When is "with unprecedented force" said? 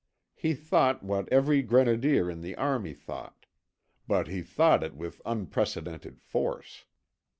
4.95-6.85